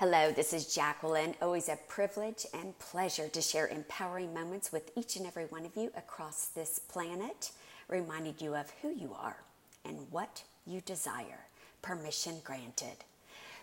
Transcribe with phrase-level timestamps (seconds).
[0.00, 1.34] Hello, this is Jacqueline.
[1.42, 5.76] Always a privilege and pleasure to share empowering moments with each and every one of
[5.76, 7.50] you across this planet,
[7.88, 9.38] reminding you of who you are
[9.84, 11.46] and what you desire.
[11.82, 12.98] Permission granted.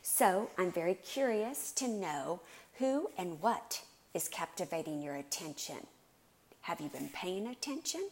[0.01, 2.41] So, I'm very curious to know
[2.79, 3.81] who and what
[4.13, 5.87] is captivating your attention.
[6.63, 8.09] Have you been paying attention?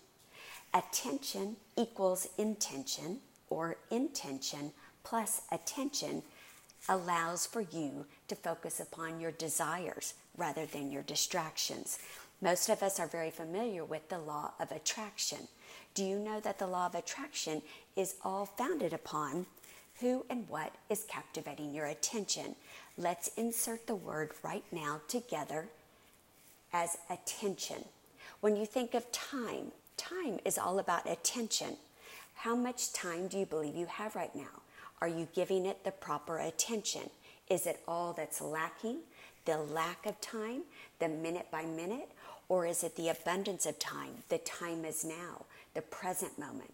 [0.74, 3.20] Attention equals intention,
[3.50, 4.72] or intention
[5.04, 6.24] plus attention
[6.90, 12.00] allows for you to focus upon your desires rather than your distractions.
[12.42, 15.48] Most of us are very familiar with the law of attraction.
[15.94, 17.62] Do you know that the law of attraction
[17.96, 19.46] is all founded upon
[20.02, 22.56] who and what is captivating your attention?
[22.98, 25.68] Let's insert the word right now together
[26.74, 27.86] as attention.
[28.42, 31.78] When you think of time, time is all about attention.
[32.36, 34.63] How much time do you believe you have right now?
[35.04, 37.10] Are you giving it the proper attention?
[37.50, 39.00] Is it all that's lacking?
[39.44, 40.62] The lack of time,
[41.00, 42.10] the minute by minute?
[42.48, 44.24] Or is it the abundance of time?
[44.30, 46.74] The time is now, the present moment.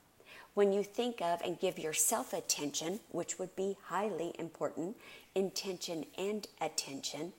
[0.53, 4.95] When you think of and give yourself attention, which would be highly important,
[5.33, 7.33] intention and attention,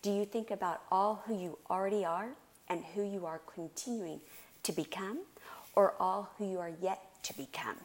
[0.00, 2.28] do you think about all who you already are
[2.68, 4.20] and who you are continuing
[4.62, 5.22] to become,
[5.74, 7.78] or all who you are yet to become?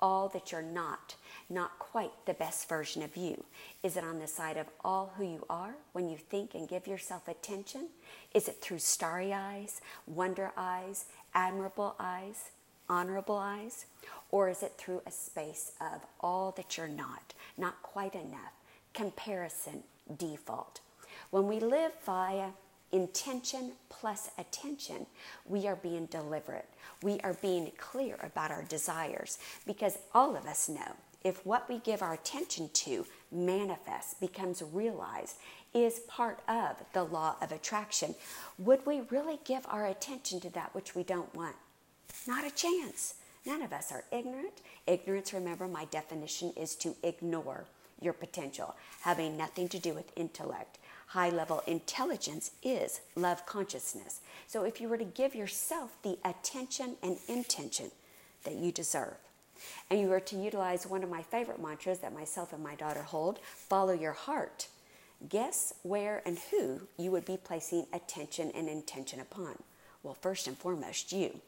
[0.00, 1.14] All that you're not
[1.50, 3.44] not quite the best version of you?
[3.82, 6.86] Is it on the side of all who you are when you think and give
[6.86, 7.88] yourself attention?
[8.32, 12.50] Is it through starry eyes, wonder eyes, admirable eyes,
[12.88, 13.86] honorable eyes?
[14.30, 18.54] Or is it through a space of all that you're not, not quite enough,
[18.94, 19.82] comparison,
[20.16, 20.80] default?
[21.30, 22.50] When we live via
[22.92, 25.06] intention plus attention,
[25.46, 26.68] we are being deliberate.
[27.02, 31.78] We are being clear about our desires because all of us know if what we
[31.78, 35.36] give our attention to manifests, becomes realized,
[35.72, 38.14] is part of the law of attraction,
[38.58, 41.56] would we really give our attention to that which we don't want?
[42.26, 43.14] Not a chance.
[43.46, 44.60] None of us are ignorant.
[44.86, 47.66] Ignorance, remember, my definition is to ignore
[48.00, 50.78] your potential, having nothing to do with intellect.
[51.06, 54.20] High level intelligence is love consciousness.
[54.46, 57.90] So if you were to give yourself the attention and intention
[58.44, 59.16] that you deserve,
[59.90, 63.02] and you are to utilize one of my favorite mantras that myself and my daughter
[63.02, 64.68] hold follow your heart.
[65.28, 69.62] Guess where and who you would be placing attention and intention upon.
[70.02, 71.40] Well, first and foremost, you,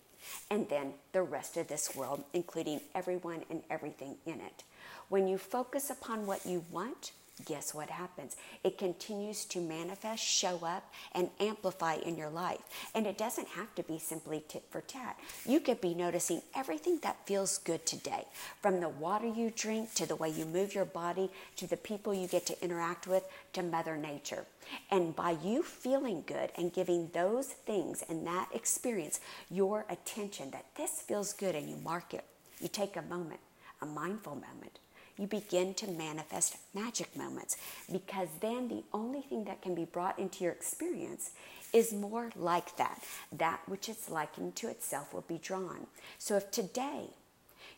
[0.51, 4.63] and then the rest of this world, including everyone and everything in it.
[5.09, 7.13] When you focus upon what you want,
[7.45, 8.37] guess what happens?
[8.63, 12.61] It continues to manifest, show up, and amplify in your life.
[12.95, 15.19] And it doesn't have to be simply tit for tat.
[15.45, 18.27] You could be noticing everything that feels good today,
[18.61, 22.15] from the water you drink to the way you move your body to the people
[22.15, 24.47] you get to interact with to Mother Nature.
[24.91, 29.21] And by you feeling good and giving those things and that experience
[29.51, 32.25] your attention that this feels good and you mark it,
[32.61, 33.41] you take a moment,
[33.81, 34.79] a mindful moment
[35.19, 37.57] you begin to manifest magic moments
[37.91, 41.31] because then the only thing that can be brought into your experience
[41.73, 43.03] is more like that.
[43.33, 45.87] That which is likened to itself will be drawn.
[46.19, 47.07] So if today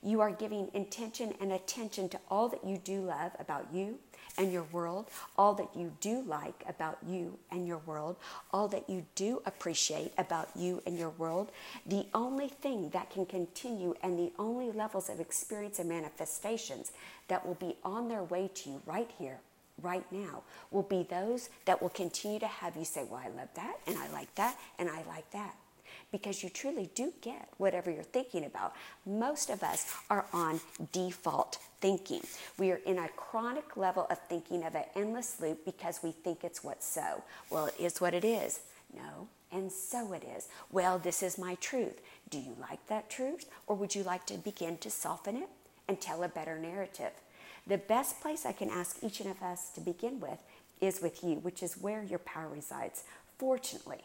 [0.03, 3.99] you are giving intention and attention to all that you do love about you
[4.39, 5.07] and your world,
[5.37, 8.17] all that you do like about you and your world,
[8.53, 11.51] all that you do appreciate about you and your world,
[11.87, 16.93] the only thing that can continue and the only levels of experience and manifestations
[17.29, 19.39] that will be on their way to you right here
[19.83, 23.49] right now will be those that will continue to have you say, Well, I love
[23.57, 25.57] that, and I like that, and I like that
[26.13, 28.75] because you truly do get whatever you're thinking about.
[29.07, 30.61] Most of us are on
[30.93, 32.23] default thinking.
[32.59, 36.45] We are in a chronic level of thinking of an endless loop because we think
[36.45, 37.23] it's what's so.
[37.51, 38.61] Well, it is what it is.
[38.95, 40.49] No, and so it is.
[40.71, 42.01] Well, this is my truth.
[42.31, 43.47] Do you like that truth?
[43.67, 45.49] Or would you like to begin to soften it
[45.89, 47.13] and tell a better narrative?
[47.67, 50.39] The best place I can ask each of us to begin with
[50.81, 53.05] is with you, which is where your power resides.
[53.39, 54.03] Fortunately,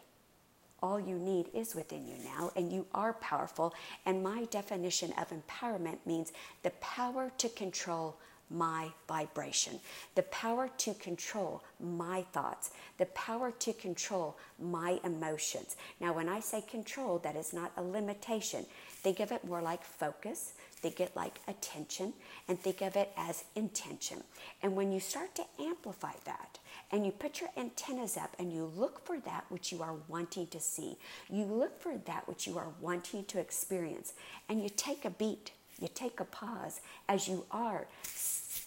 [0.82, 3.74] all you need is within you now, and you are powerful.
[4.06, 6.32] And my definition of empowerment means
[6.62, 8.18] the power to control
[8.50, 9.78] my vibration,
[10.14, 15.76] the power to control my thoughts, the power to control my emotions.
[16.00, 18.66] Now, when I say control, that is not a limitation.
[18.88, 22.12] Think of it more like focus, think it like attention,
[22.48, 24.22] and think of it as intention.
[24.62, 26.58] And when you start to amplify that,
[26.92, 30.46] and you put your antennas up and you look for that which you are wanting
[30.48, 30.96] to see.
[31.28, 34.14] You look for that which you are wanting to experience.
[34.48, 37.86] And you take a beat, you take a pause as you are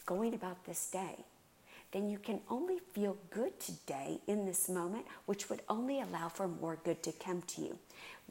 [0.06, 1.18] going about this day.
[1.94, 6.48] then you can only feel good today in this moment, which would only allow for
[6.48, 7.78] more good to come to you.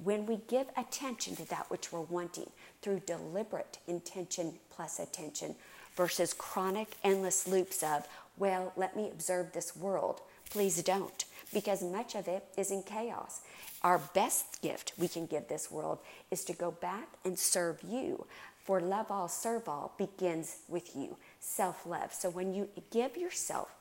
[0.02, 2.50] When we give attention to that which we're wanting
[2.82, 5.54] through deliberate intention plus attention
[5.94, 8.06] versus chronic, endless loops of,
[8.36, 10.20] well, let me observe this world.
[10.50, 11.24] Please don't,
[11.54, 13.42] because much of it is in chaos.
[13.82, 15.98] Our best gift we can give this world
[16.30, 18.26] is to go back and serve you.
[18.64, 22.12] For love all, serve all begins with you, self love.
[22.12, 23.74] So when you give yourself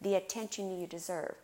[0.00, 1.34] the attention you deserve,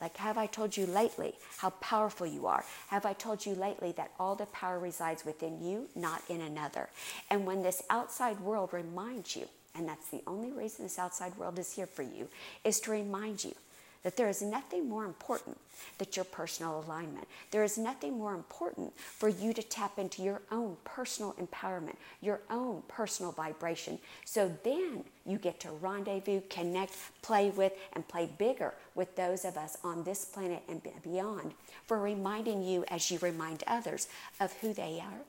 [0.00, 2.64] like, have I told you lately how powerful you are?
[2.88, 6.88] Have I told you lately that all the power resides within you, not in another?
[7.30, 9.46] And when this outside world reminds you,
[9.76, 12.28] and that's the only reason this outside world is here for you,
[12.64, 13.54] is to remind you
[14.02, 15.58] that there is nothing more important
[15.98, 17.26] than your personal alignment.
[17.50, 22.40] There is nothing more important for you to tap into your own personal empowerment, your
[22.50, 23.98] own personal vibration.
[24.24, 29.56] So then you get to rendezvous, connect, play with, and play bigger with those of
[29.56, 31.54] us on this planet and beyond
[31.86, 34.08] for reminding you as you remind others
[34.40, 35.20] of who they are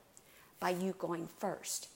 [0.59, 1.89] by you going first.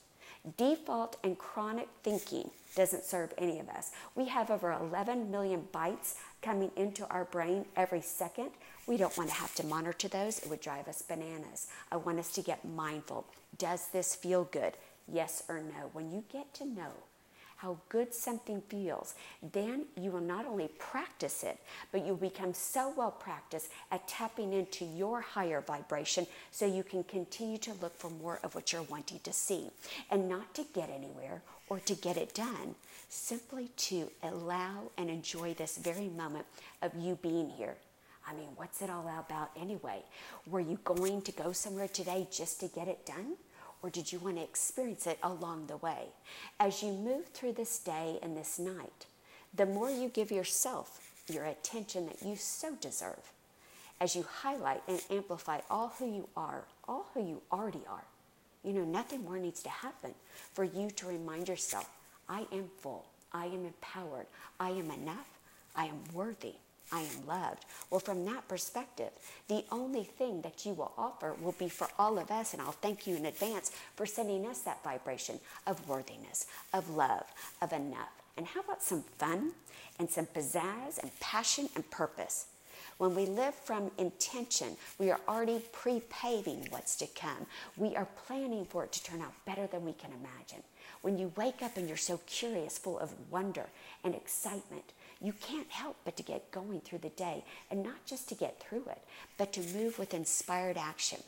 [0.56, 3.92] Default and chronic thinking doesn't serve any of us.
[4.16, 8.52] We have over 11 million bytes coming into our brain every second.
[8.86, 10.40] We don't want to have to monitor those.
[10.40, 11.68] It would drive us bananas.
[11.92, 13.26] I want us to get mindful.
[13.58, 14.74] Does this feel good?
[15.12, 15.90] Yes or no?
[15.94, 16.92] When you get to know
[17.58, 19.16] how good something feels,
[19.52, 21.60] then you will not only practice it,
[21.92, 27.04] but you'll become so well practiced at tapping into your higher vibration so you can
[27.04, 29.70] continue to look for more of what you're wanting to see
[30.12, 32.76] and not to get anywhere or to get it done,
[33.10, 36.46] simply to allow and enjoy this very moment
[36.82, 37.76] of you being here.
[38.30, 40.04] I mean, what's it all about anyway?
[40.46, 43.36] Were you going to go somewhere today just to get it done?
[43.82, 46.08] Or did you want to experience it along the way?
[46.60, 49.06] As you move through this day and this night,
[49.54, 53.32] the more you give yourself your attention that you so deserve,
[54.00, 58.04] as you highlight and amplify all who you are, all who you already are,
[58.64, 60.14] you know, nothing more needs to happen
[60.54, 61.90] for you to remind yourself
[62.28, 64.28] I am full, I am empowered,
[64.60, 65.30] I am enough,
[65.76, 66.56] I am worthy.
[66.92, 67.66] I am loved.
[67.90, 69.12] Well, from that perspective,
[69.48, 72.72] the only thing that you will offer will be for all of us, and I'll
[72.72, 77.26] thank you in advance for sending us that vibration of worthiness, of love,
[77.62, 78.12] of enough.
[78.38, 79.52] And how about some fun
[80.00, 82.46] and some pizzazz and passion and purpose?
[82.98, 87.46] When we live from intention, we are already pre paving what's to come.
[87.76, 90.64] We are planning for it to turn out better than we can imagine.
[91.02, 93.68] When you wake up and you're so curious, full of wonder
[94.04, 98.30] and excitement, you can't help but to get going through the day and not just
[98.30, 99.02] to get through it,
[99.38, 101.20] but to move with inspired action.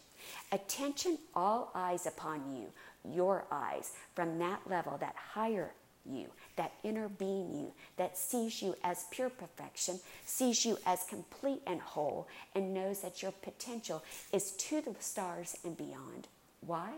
[0.51, 2.67] Attention, all eyes upon you,
[3.13, 5.71] your eyes, from that level, that higher
[6.05, 11.61] you, that inner being you that sees you as pure perfection, sees you as complete
[11.67, 14.03] and whole, and knows that your potential
[14.33, 16.27] is to the stars and beyond.
[16.65, 16.91] Why?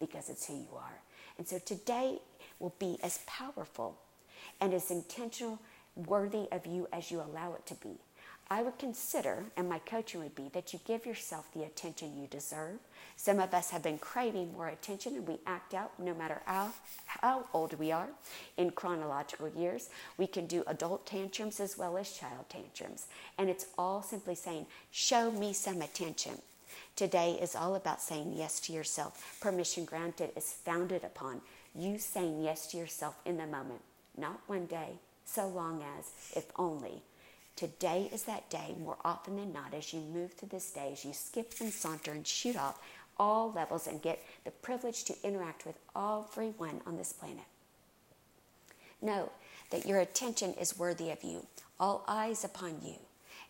[0.00, 1.00] Because it's who you are.
[1.38, 2.18] And so today
[2.58, 3.98] will be as powerful
[4.60, 5.58] and as intentional,
[5.96, 7.96] worthy of you as you allow it to be.
[8.48, 12.28] I would consider, and my coaching would be, that you give yourself the attention you
[12.28, 12.78] deserve.
[13.16, 16.70] Some of us have been craving more attention and we act out no matter how,
[17.06, 18.08] how old we are
[18.56, 19.90] in chronological years.
[20.16, 23.06] We can do adult tantrums as well as child tantrums.
[23.36, 26.34] And it's all simply saying, show me some attention.
[26.94, 29.38] Today is all about saying yes to yourself.
[29.40, 31.40] Permission granted is founded upon
[31.74, 33.80] you saying yes to yourself in the moment,
[34.16, 37.02] not one day, so long as, if only,
[37.56, 41.06] Today is that day more often than not as you move through this day, as
[41.06, 42.78] you skip and saunter and shoot off
[43.18, 47.46] all levels and get the privilege to interact with everyone on this planet.
[49.00, 49.32] Know
[49.70, 51.46] that your attention is worthy of you,
[51.80, 52.96] all eyes upon you.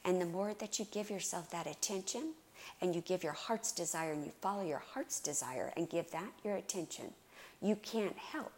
[0.05, 2.35] And the more that you give yourself that attention
[2.81, 6.31] and you give your heart's desire and you follow your heart's desire and give that
[6.45, 7.07] your attention,
[7.61, 8.53] you can't help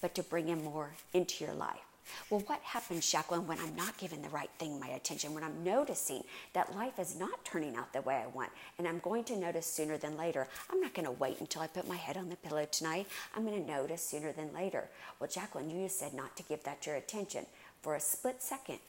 [0.00, 1.93] but to bring in more into your life.
[2.30, 5.62] Well, what happens, Jacqueline, when I'm not giving the right thing my attention, when I'm
[5.64, 9.36] noticing that life is not turning out the way I want, and I'm going to
[9.36, 10.48] notice sooner than later?
[10.70, 13.06] I'm not going to wait until I put my head on the pillow tonight.
[13.34, 14.88] I'm going to notice sooner than later.
[15.18, 17.46] Well, Jacqueline, you just said not to give that your attention
[17.82, 18.80] for a split second.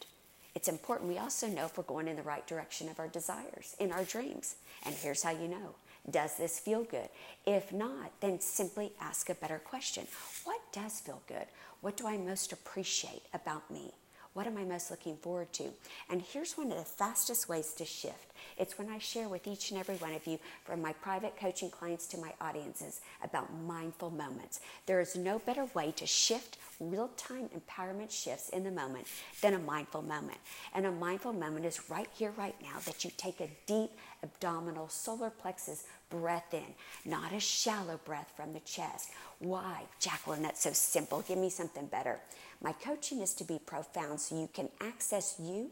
[0.56, 3.76] It's important we also know if we're going in the right direction of our desires,
[3.80, 4.56] in our dreams.
[4.86, 5.76] And here's how you know
[6.10, 7.10] does this feel good?
[7.48, 10.06] If not, then simply ask a better question.
[10.44, 11.46] What does feel good?
[11.80, 13.94] What do I most appreciate about me?
[14.36, 15.64] What am I most looking forward to?
[16.10, 18.34] And here's one of the fastest ways to shift.
[18.58, 21.70] It's when I share with each and every one of you, from my private coaching
[21.70, 24.60] clients to my audiences, about mindful moments.
[24.88, 29.08] There is no better way to shift real time empowerment shifts in the moment
[29.42, 30.40] than a mindful moment.
[30.74, 34.90] And a mindful moment is right here, right now, that you take a deep abdominal
[34.90, 36.76] solar plexus breath in,
[37.06, 39.12] not a shallow breath from the chest.
[39.40, 39.84] Why?
[40.02, 41.22] Jacqueline, that's so simple.
[41.22, 42.20] Give me something better.
[42.62, 45.72] My coaching is to be profound so you can access you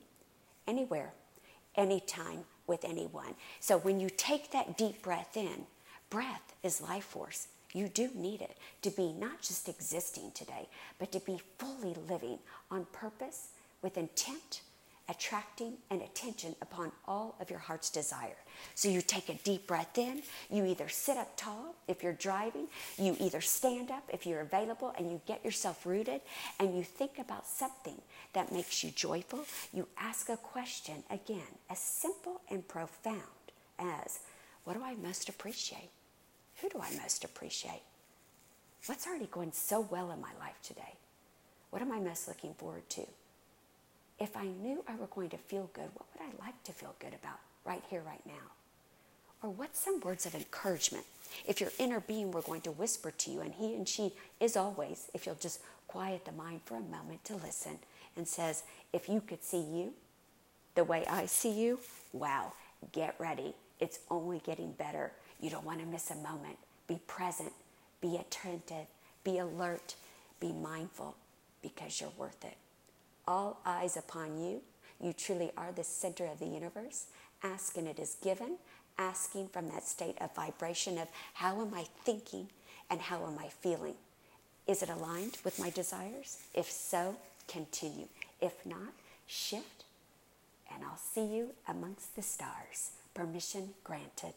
[0.67, 1.13] anywhere,
[1.75, 3.35] anytime, with anyone.
[3.59, 5.65] So when you take that deep breath in,
[6.09, 7.47] breath is life force.
[7.73, 10.67] You do need it to be not just existing today,
[10.99, 13.49] but to be fully living on purpose
[13.81, 14.61] with intent,
[15.09, 18.37] attracting and attention upon all of your heart's desire.
[18.75, 22.67] So you take a deep breath in, you either sit up tall if you're driving,
[22.97, 26.21] you either stand up if you're available, and you get yourself rooted,
[26.59, 28.01] and you think about something
[28.33, 29.45] that makes you joyful.
[29.73, 33.19] You ask a question, again, as simple and profound
[33.79, 34.19] as,
[34.63, 35.89] What do I most appreciate?
[36.61, 37.81] Who do I most appreciate?
[38.85, 40.95] What's already going so well in my life today?
[41.69, 43.05] What am I most looking forward to?
[44.23, 46.95] If I knew I were going to feel good, what would I like to feel
[46.99, 48.51] good about right here, right now?
[49.41, 51.03] Or what's some words of encouragement?
[51.45, 54.55] If your inner being were going to whisper to you, and he and she is
[54.55, 57.79] always, if you'll just quiet the mind for a moment to listen,
[58.15, 58.63] and says,
[58.93, 59.91] If you could see you
[60.75, 61.79] the way I see you,
[62.13, 62.53] wow,
[62.93, 63.53] get ready.
[63.81, 65.11] It's only getting better.
[65.41, 66.57] You don't want to miss a moment.
[66.87, 67.51] Be present,
[67.99, 68.87] be attentive,
[69.25, 69.95] be alert,
[70.39, 71.17] be mindful
[71.61, 72.55] because you're worth it.
[73.27, 74.61] All eyes upon you.
[75.01, 77.05] You truly are the center of the universe.
[77.43, 78.57] Ask and it is given.
[78.97, 82.49] Asking from that state of vibration of how am I thinking
[82.89, 83.95] and how am I feeling?
[84.67, 86.39] Is it aligned with my desires?
[86.53, 87.15] If so,
[87.47, 88.07] continue.
[88.39, 88.93] If not,
[89.27, 89.83] shift,
[90.73, 92.91] and I'll see you amongst the stars.
[93.13, 94.33] Permission granted.